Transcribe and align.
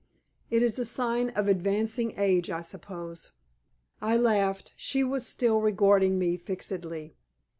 It 0.49 0.63
is 0.63 0.79
a 0.79 0.83
sign 0.85 1.29
of 1.35 1.47
advancing 1.47 2.15
age, 2.17 2.49
I 2.49 2.61
suppose." 2.61 3.33
I 4.01 4.17
laughed. 4.17 4.73
She 4.75 5.03
was 5.03 5.27
still 5.27 5.61
regarding 5.61 6.17
me 6.17 6.37
fixedly. 6.37 7.17